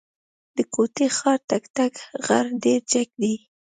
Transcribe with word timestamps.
د 0.55 0.57
کوټي 0.73 1.07
ښار 1.17 1.39
تکتو 1.51 1.85
غر 2.25 2.45
ډېر 2.63 2.79
جګ 2.91 3.09
دی. 3.21 3.35